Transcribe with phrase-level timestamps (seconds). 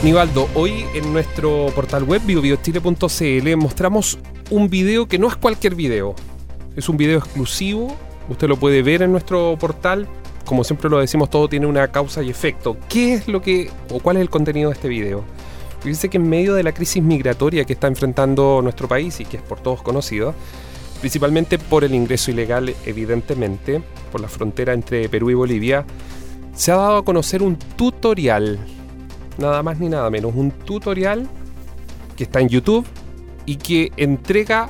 [0.00, 4.16] Nivaldo, hoy en nuestro portal web biobiochile.cl mostramos
[4.48, 6.14] un video que no es cualquier video.
[6.76, 7.96] Es un video exclusivo,
[8.28, 10.06] usted lo puede ver en nuestro portal.
[10.44, 12.76] Como siempre lo decimos, todo tiene una causa y efecto.
[12.88, 15.24] ¿Qué es lo que o cuál es el contenido de este video?
[15.82, 19.38] Dice que en medio de la crisis migratoria que está enfrentando nuestro país y que
[19.38, 20.32] es por todos conocido,
[21.00, 25.84] principalmente por el ingreso ilegal, evidentemente, por la frontera entre Perú y Bolivia,
[26.54, 28.60] se ha dado a conocer un tutorial,
[29.38, 31.26] nada más ni nada menos, un tutorial
[32.16, 32.86] que está en YouTube
[33.46, 34.68] y que entrega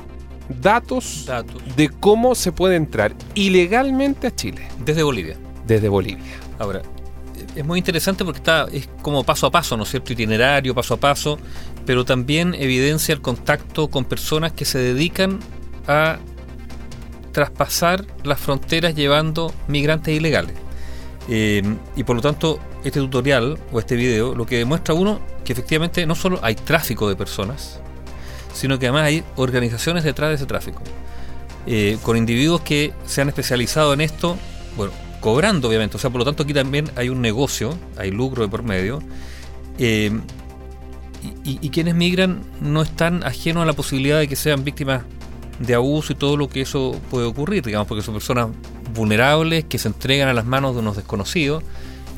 [0.61, 1.61] datos, Datos.
[1.75, 5.37] de cómo se puede entrar ilegalmente a Chile Desde Bolivia.
[5.67, 6.23] desde Bolivia.
[6.57, 6.81] Ahora,
[7.55, 10.13] es muy interesante porque está, es como paso a paso, ¿no es cierto?
[10.13, 11.37] Itinerario, paso a paso,
[11.85, 15.39] pero también evidencia el contacto con personas que se dedican
[15.87, 16.17] a
[17.31, 20.55] traspasar las fronteras llevando migrantes ilegales.
[21.27, 21.61] Eh,
[21.95, 26.05] y por lo tanto, este tutorial o este video lo que demuestra uno que efectivamente
[26.05, 27.79] no solo hay tráfico de personas,
[28.53, 30.81] sino que además hay organizaciones detrás de ese tráfico.
[31.65, 34.37] Eh, con individuos que se han especializado en esto,
[34.77, 38.43] bueno, cobrando obviamente, o sea, por lo tanto aquí también hay un negocio, hay lucro
[38.43, 38.99] de por medio,
[39.77, 40.11] eh,
[41.43, 45.03] y, quienes migran no están ajenos a la posibilidad de que sean víctimas
[45.59, 48.47] de abuso y todo lo que eso puede ocurrir, digamos, porque son personas
[48.93, 51.63] vulnerables que se entregan a las manos de unos desconocidos,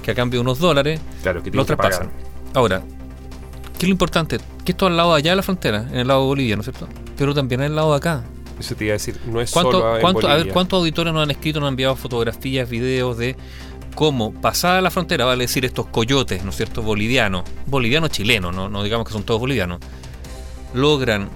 [0.03, 2.11] que a cambio de unos dólares Claro, que lo tienen que traspasan.
[2.53, 2.81] Ahora,
[3.73, 4.39] ¿qué es lo importante?
[4.65, 6.61] Que esto al lado de allá de la frontera, en el lado de Bolivia, ¿no
[6.61, 6.87] es cierto?
[7.17, 8.23] Pero también en el lado de acá.
[8.59, 10.49] Eso te iba a decir, no es ¿Cuánto, solo en cuánto- a ver.
[10.49, 13.35] ¿cuántos auditores nos han escrito, nos han enviado fotografías, videos de
[13.95, 18.69] cómo pasada la frontera, vale decir, estos coyotes, ¿no es cierto?, bolivianos, bolivianos chilenos, ¿no?
[18.69, 19.79] no digamos que son todos bolivianos,
[20.73, 21.29] logran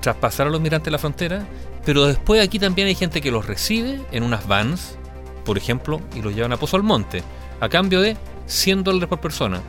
[0.00, 1.46] traspasar a los migrantes la frontera,
[1.84, 4.96] pero después aquí también hay gente que los recibe en unas vans,
[5.44, 7.22] por ejemplo, y los llevan a Pozo al Monte,
[7.60, 8.16] a cambio de
[8.46, 9.60] 100 dólares por persona.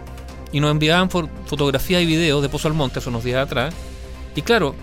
[0.52, 3.74] Y nos enviaban fotografías y videos de Pozo al Monte hace unos días atrás.
[4.36, 4.76] Y claro,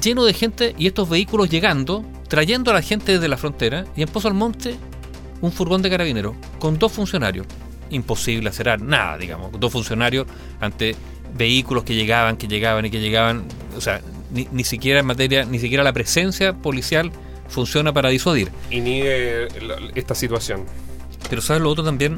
[0.00, 4.02] lleno de gente y estos vehículos llegando, trayendo a la gente desde la frontera, y
[4.02, 4.76] en Pozo al Monte,
[5.40, 7.46] un furgón de carabineros con dos funcionarios.
[7.90, 9.50] Imposible hacer nada, digamos.
[9.60, 10.26] Dos funcionarios
[10.60, 10.96] ante
[11.36, 13.44] vehículos que llegaban, que llegaban y que llegaban.
[13.76, 14.00] O sea,
[14.30, 17.10] ni, ni siquiera en materia, ni siquiera la presencia policial
[17.48, 18.50] funciona para disuadir.
[18.70, 20.64] Inhibe la- esta situación.
[21.32, 22.16] Pero ¿sabes lo otro también?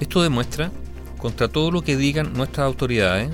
[0.00, 0.70] Esto demuestra,
[1.16, 3.30] contra todo lo que digan nuestras autoridades,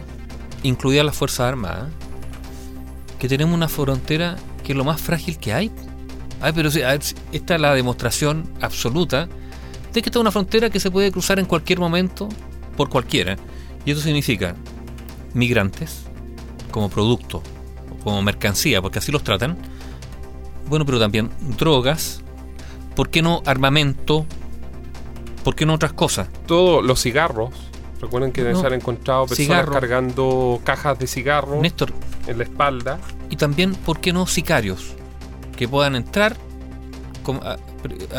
[0.62, 1.88] incluidas las Fuerzas Armadas,
[3.18, 5.72] que tenemos una frontera que es lo más frágil que hay.
[6.40, 9.28] Ay, pero esta es la demostración absoluta
[9.92, 12.28] de que esta es una frontera que se puede cruzar en cualquier momento
[12.76, 13.36] por cualquiera.
[13.84, 14.54] Y eso significa
[15.34, 16.04] migrantes
[16.70, 17.42] como producto,
[18.04, 19.58] como mercancía, porque así los tratan.
[20.68, 22.22] Bueno, pero también drogas,
[22.94, 24.24] ¿por qué no armamento?
[25.44, 26.28] ¿Por qué no otras cosas?
[26.46, 27.50] Todos los cigarros.
[28.00, 28.60] Recuerden que No.
[28.60, 29.72] se han encontrado personas Cigarro.
[29.72, 31.92] cargando cajas de cigarros Néstor,
[32.26, 32.98] en la espalda.
[33.30, 34.94] y también, ¿por qué no sicarios?
[35.56, 36.36] Que puedan entrar,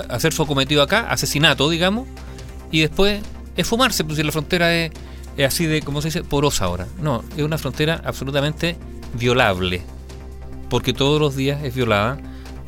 [0.09, 2.07] hacer su cometido acá, asesinato, digamos,
[2.71, 3.21] y después
[3.57, 4.91] esfumarse, pues si la frontera es,
[5.37, 6.23] es así de, ¿cómo se dice?
[6.23, 6.87] Porosa ahora.
[7.01, 8.77] No, es una frontera absolutamente
[9.13, 9.81] violable,
[10.69, 12.17] porque todos los días es violada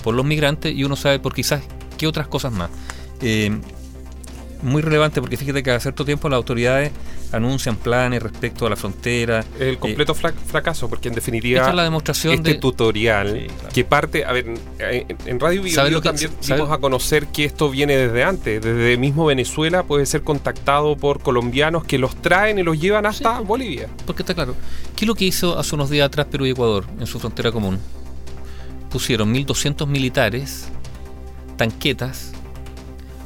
[0.03, 1.61] por los migrantes y uno sabe por quizás
[1.97, 2.69] qué otras cosas más.
[3.21, 3.57] Eh,
[4.61, 6.91] muy relevante porque fíjate que a cierto tiempo las autoridades
[7.31, 11.71] anuncian planes respecto a la frontera, Es el completo fra- fracaso, porque en definitiva esta
[11.71, 13.69] es la demostración este de tutorial Sí, claro.
[13.73, 14.47] que parte, a ver,
[14.79, 17.97] en, en Radio Bio, ¿Sabe Bio lo que- también dimos a conocer que esto viene
[17.97, 22.79] desde antes, desde mismo Venezuela puede ser contactado por colombianos que los traen y los
[22.79, 23.87] llevan hasta Bolivia.
[24.05, 24.55] Porque está claro.
[24.95, 27.51] ¿Qué es lo que hizo hace unos días atrás Perú y Ecuador en su frontera
[27.51, 27.79] común?
[28.89, 30.69] Pusieron 1.200 militares,
[31.57, 32.31] tanquetas.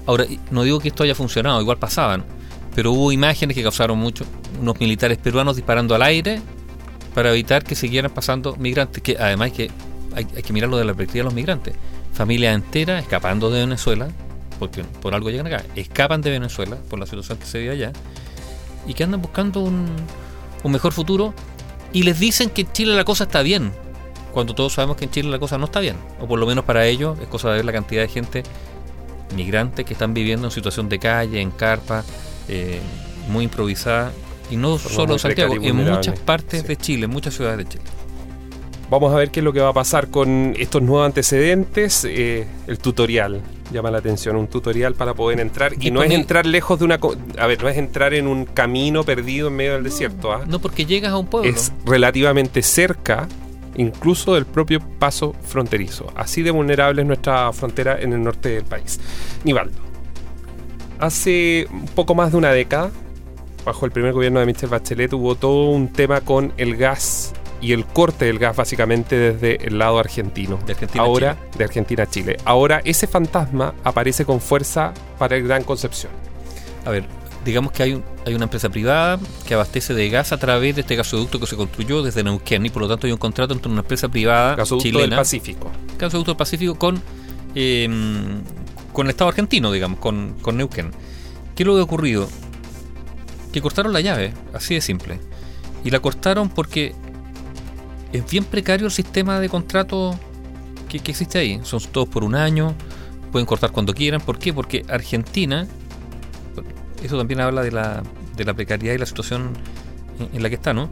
[0.10, 2.26] Ahora, no digo que esto haya funcionado, igual pasaban,
[2.74, 4.26] pero hubo imágenes que causaron mucho.
[4.60, 6.42] Unos militares peruanos disparando al aire
[7.14, 9.04] para evitar que siguieran pasando migrantes.
[9.04, 9.70] Que además que
[10.16, 11.76] hay, hay que mirarlo de la perspectiva de los migrantes.
[12.12, 14.08] Familias enteras escapando de Venezuela,
[14.58, 17.94] porque por algo llegan acá, escapan de Venezuela por la situación que se vive allá
[18.88, 19.96] y que andan buscando un,
[20.64, 21.36] un mejor futuro
[21.94, 23.72] y les dicen que en Chile la cosa está bien,
[24.34, 26.66] cuando todos sabemos que en Chile la cosa no está bien, o por lo menos
[26.66, 28.44] para ellos es cosa de ver la cantidad de gente
[29.36, 32.04] migrantes que están viviendo en situación de calle, en carpa,
[32.48, 32.80] eh,
[33.30, 34.12] muy improvisada,
[34.50, 36.68] y no solo en Santiago, en muchas partes Sí.
[36.68, 37.84] de Chile, en muchas ciudades de Chile.
[38.90, 42.04] Vamos a ver qué es lo que va a pasar con estos nuevos antecedentes.
[42.10, 43.40] eh, el tutorial
[43.72, 45.74] llama la atención, un tutorial para poder entrar.
[45.80, 47.00] Y no es entrar lejos de una...
[47.38, 50.32] A ver, no es entrar en un camino perdido en medio del desierto.
[50.32, 50.44] ¿ah?
[50.48, 51.48] No porque llegas a un pueblo.
[51.48, 53.28] Es relativamente cerca
[53.80, 56.12] incluso del propio paso fronterizo.
[56.16, 59.00] Así de vulnerable es nuestra frontera en el norte del país.
[59.44, 59.78] Nivaldo,
[61.00, 62.92] hace un poco más de una década,
[63.66, 67.72] bajo el primer gobierno de Michelle Bachelet hubo todo un tema con el gas y
[67.74, 70.60] el corte del gas básicamente desde el lado argentino.
[70.66, 71.50] De Argentina Ahora, a Chile.
[71.58, 72.38] de Argentina a Chile.
[72.46, 76.12] Ahora ese fantasma aparece con fuerza para el Gran Concepción.
[76.86, 77.06] A ver,
[77.46, 80.82] digamos que hay, un- hay una empresa privada que abastece de gas a través de
[80.82, 83.72] este gasoducto que se construyó desde Neuquén y por lo tanto hay un contrato entre
[83.72, 85.72] una empresa privada Gasoducto del chilena, Pacífico.
[85.98, 87.02] gasoducto del Pacífico con,
[87.56, 87.88] eh,
[88.94, 90.92] con el Estado argentino, digamos, con, con Neuquén.
[91.56, 92.28] ¿Qué es lo que ha ocurrido?
[93.54, 95.20] Que cortaron la llave, así de simple.
[95.84, 96.94] Y la cortaron porque
[98.12, 100.18] es bien precario el sistema de contrato
[100.90, 101.60] que, que existe ahí.
[101.64, 102.76] Son todos por un año,
[103.32, 104.22] pueden cortar cuando quieran.
[104.22, 104.54] ¿Por qué?
[104.54, 105.68] Porque Argentina,
[107.04, 108.04] eso también habla de la,
[108.36, 109.54] de la precariedad y la situación
[110.34, 110.90] en, la que está, ¿no?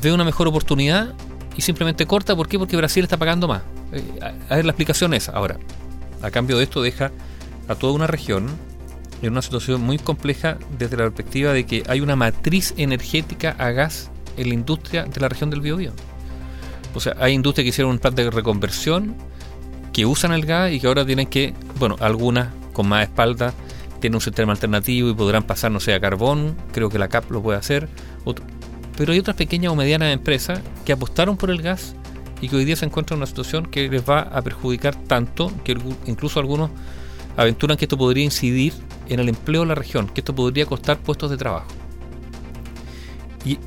[0.00, 1.14] Ve una mejor oportunidad
[1.56, 2.34] y simplemente corta.
[2.36, 2.58] ¿Por qué?
[2.58, 3.62] Porque Brasil está pagando más.
[3.92, 4.02] Eh,
[4.48, 5.58] la explicación es, ahora,
[6.22, 7.10] a cambio de esto deja
[7.68, 8.46] a toda una región
[9.22, 13.70] en una situación muy compleja desde la perspectiva de que hay una matriz energética a
[13.70, 15.92] gas en la industria de la región del Biobío.
[16.94, 19.14] O sea, hay industrias que hicieron un plan de reconversión
[19.92, 23.54] que usan el gas y que ahora tienen que, bueno, algunas con más espalda
[24.02, 27.30] tienen un sistema alternativo y podrán pasar, no sé, a carbón, creo que la CAP
[27.30, 27.88] lo puede hacer,
[28.24, 28.44] otro-
[28.98, 31.94] pero hay otras pequeñas o medianas empresas que apostaron por el gas
[32.42, 35.50] y que hoy día se encuentran en una situación que les va a perjudicar tanto
[35.64, 36.70] que incluso algunos
[37.36, 38.74] aventuran que esto podría incidir
[39.08, 41.68] en el empleo de la región, que esto podría costar puestos de trabajo.
[43.44, 43.58] Y,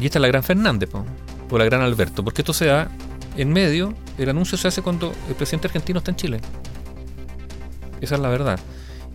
[0.00, 2.90] esta es la gran Fernández, o la gran Alberto, porque esto se da
[3.36, 6.40] en medio, el anuncio se hace cuando el presidente argentino está en Chile.
[8.00, 8.58] Esa es la verdad.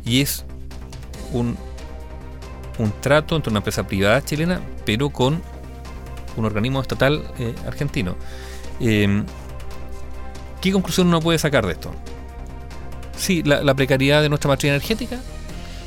[0.09, 0.43] Y es
[1.33, 1.55] un,
[2.79, 5.39] un trato entre una empresa privada chilena, pero con
[6.35, 8.15] un organismo estatal eh, argentino.
[8.79, 9.23] Eh,
[10.61, 11.91] ¿Qué conclusión uno puede sacar de esto?
[13.15, 15.19] Sí, la, la precariedad de nuestra matriz energética,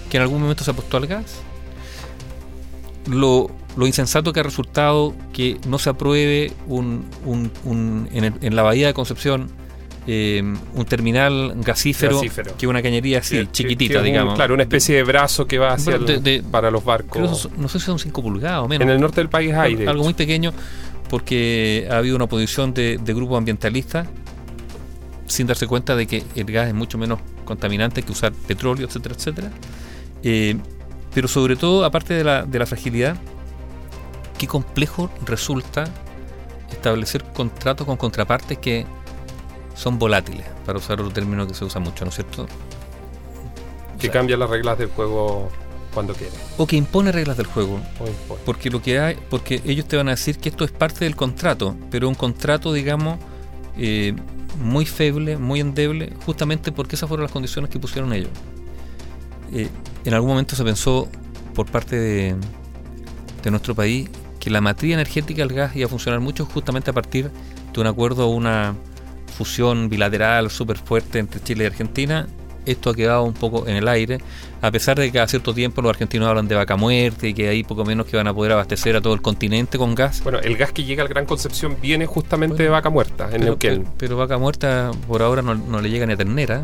[0.08, 1.40] que en algún momento se apostó al gas.
[3.08, 8.34] Lo, lo insensato que ha resultado que no se apruebe un, un- un- en, el-
[8.40, 9.50] en la bahía de Concepción
[10.06, 10.42] eh,
[10.74, 12.56] un terminal gasífero, Gasífero.
[12.56, 14.34] que una cañería así, chiquitita, un- digamos.
[14.34, 17.38] Claro, una especie de brazo que va hacia el- de- para los barcos.
[17.42, 18.82] son- no sé si son 5 pulgadas o menos.
[18.86, 19.86] En el norte del país hay.
[19.86, 20.52] algo muy pequeño
[21.08, 24.08] porque ha habido una oposición de, de grupos ambientalistas
[25.26, 29.14] sin darse cuenta de que el gas es mucho menos contaminante que usar petróleo, etcétera,
[29.14, 29.50] etcétera.
[30.22, 30.56] Eh,
[31.14, 33.16] pero sobre todo, aparte de la, de la fragilidad,
[34.38, 35.84] qué complejo resulta
[36.70, 38.86] establecer contratos con contrapartes que
[39.74, 42.46] son volátiles, para usar otro término que se usa mucho, ¿no es cierto?
[43.98, 45.48] que O sea, cambia las reglas del juego
[45.94, 46.32] cuando quiere.
[46.58, 47.80] o que impone reglas del juego.
[48.44, 51.16] Porque lo que hay, porque ellos te van a decir que esto es parte del
[51.16, 53.18] contrato, pero un contrato, digamos,
[53.76, 54.14] eh,
[54.58, 58.30] muy feble, muy endeble, justamente porque esas fueron las condiciones que pusieron ellos.
[59.52, 59.68] Eh,
[60.04, 61.08] en algún momento se pensó
[61.54, 62.36] por parte de,
[63.42, 64.08] de nuestro país
[64.40, 67.30] que la matriz energética del gas iba a funcionar mucho justamente a partir
[67.72, 68.74] de un acuerdo o una
[69.32, 72.26] fusión bilateral súper fuerte entre Chile y Argentina.
[72.64, 74.18] Esto ha quedado un poco en el aire,
[74.60, 77.48] a pesar de que a cierto tiempo los argentinos hablan de vaca muerte y que
[77.48, 80.22] ahí poco menos que van a poder abastecer a todo el continente con gas.
[80.22, 83.30] Bueno, el gas que llega al Gran Concepción viene justamente Bueno, de vaca muerta, en
[83.32, 83.78] Pero, Neuquén.
[83.82, 86.62] pero- pero vaca muerta por ahora no, no le llega ni a ternera.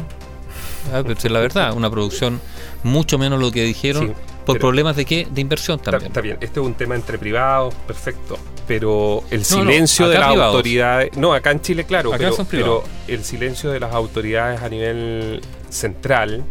[0.94, 2.40] Ah, pero es la verdad, una producción
[2.84, 4.12] mucho menos lo que dijeron, Sí,
[4.48, 5.26] por pero- problemas de qué?
[5.30, 6.06] De inversión también.
[6.08, 8.36] está bien, este es un tema entre privados, perfecto.
[8.66, 10.54] Pero el no, silencio de las privados.
[10.56, 11.16] autoridades.
[11.16, 12.10] No, acá en Chile, claro.
[12.10, 12.82] Acá pero, son privados.
[13.06, 15.40] pero el silencio de las autoridades a nivel
[15.70, 16.44] central.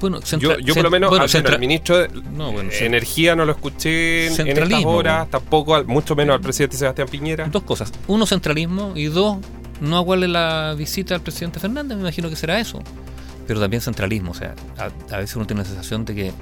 [0.00, 2.86] Bueno, yo, centra- yo por lo menos bueno, al al ministro de No, bueno, eh,
[2.86, 5.30] Energía no lo escuché en, estas horas, po.
[5.32, 7.46] tampoco, al- mucho menos al presidente Sebastián Piñera.
[7.48, 7.92] Dos cosas.
[8.06, 8.94] Uno, centralismo.
[8.96, 9.36] Y dos,
[9.80, 11.96] no aguarle la visita al presidente Fernández.
[11.96, 12.80] Me imagino que será eso.
[13.46, 14.30] Pero también centralismo.
[14.30, 16.32] O sea, a, a veces uno tiene la sensación de que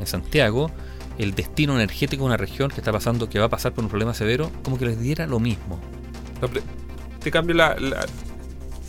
[0.00, 0.70] en Santiago
[1.18, 3.90] el destino energético de una región que está pasando, que va a pasar por un
[3.90, 5.78] problema severo, como que les diera lo mismo.
[6.40, 6.62] No, pero
[7.22, 8.06] te cambio la, la-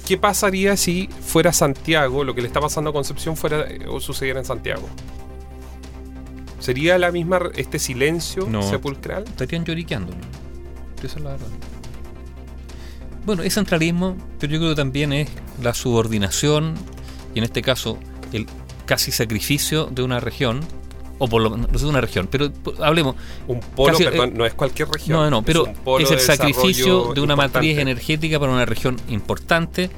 [0.08, 4.40] ¿Qué pasaría si fuera Santiago, lo que le está pasando a Concepción fuera o sucediera
[4.40, 4.88] en Santiago?
[6.60, 8.62] ¿Sería la misma este silencio No.
[8.62, 9.24] sepulcral?
[9.26, 10.14] Estarían lloriqueando.
[10.14, 11.06] ¿no?
[11.06, 11.48] Esa es la verdad.
[13.26, 15.30] Bueno, es centralismo, pero yo creo que también es
[15.62, 16.76] la subordinación
[17.36, 17.98] y en este caso
[18.34, 18.48] el
[18.86, 20.62] casi sacrificio de una región,
[21.24, 22.50] o por lo menos, una región, pero
[22.80, 23.16] hablemos,
[23.48, 25.18] Un polo, Casi, perdón, eh, no es cualquier región.
[25.20, 25.66] no, no, pero
[26.00, 29.90] es el de sacrificio de una matriz energética para una región importante,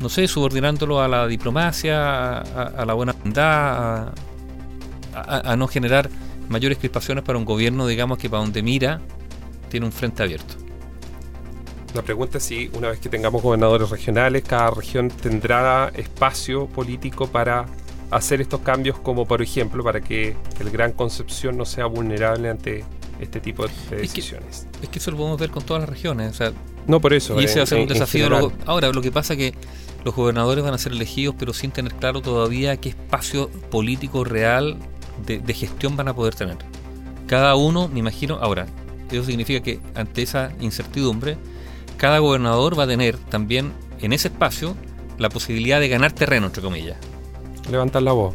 [0.00, 4.12] no sé, subordinándolo a la diplomacia, a, a la buena bondad, a,
[5.14, 6.10] a- a no generar
[6.48, 9.00] mayores crispaciones para un gobierno, digamos, que para donde mira
[9.70, 10.54] tiene un frente abierto.
[11.94, 17.26] La pregunta es si una vez que tengamos gobernadores regionales, cada región tendrá espacio político
[17.28, 17.66] para
[18.12, 22.84] hacer estos cambios como por ejemplo para que el Gran Concepción no sea vulnerable ante
[23.20, 24.66] este tipo de decisiones.
[24.82, 26.32] Es que, eso lo podemos ver con todas las regiones.
[26.32, 26.52] O sea,
[26.86, 27.40] no por eso.
[27.40, 28.52] Y ese va a ser un desafío.
[28.66, 29.54] ahora, lo que pasa es que
[30.04, 34.76] los gobernadores van a ser elegidos, pero sin tener claro todavía qué espacio político real
[35.24, 36.58] de, de gestión van a poder tener.
[37.26, 38.66] Cada uno, me imagino, ahora,
[39.10, 41.38] eso significa que ante esa incertidumbre,
[41.96, 44.76] cada gobernador va a tener también en ese espacio
[45.18, 46.96] la posibilidad de ganar terreno, entre comillas.
[47.70, 48.34] Levantar la voz.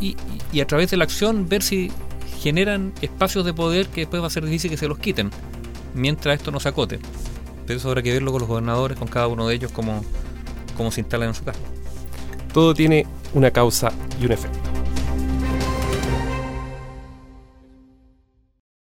[0.00, 0.16] Y,
[0.60, 1.90] a través de la acción ver si
[2.40, 5.30] generan espacios de poder que después va a ser difícil que se los quiten,
[5.94, 6.98] mientras esto no se acote.
[7.66, 10.04] Pero eso habrá que verlo con los gobernadores, con cada uno de ellos, cómo,
[10.76, 11.60] cómo se instalan en su casa.
[12.52, 14.61] Todo tiene una causa y un efecto.